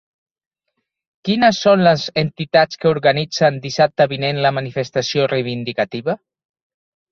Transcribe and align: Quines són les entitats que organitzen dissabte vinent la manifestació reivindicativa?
Quines 1.27 1.59
són 1.65 1.83
les 1.87 2.05
entitats 2.21 2.81
que 2.81 2.89
organitzen 2.93 3.61
dissabte 3.67 4.09
vinent 4.15 4.43
la 4.49 4.55
manifestació 4.59 5.31
reivindicativa? 5.37 6.19